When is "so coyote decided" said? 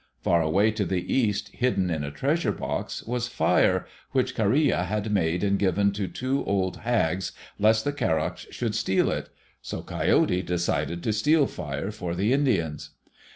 9.61-11.03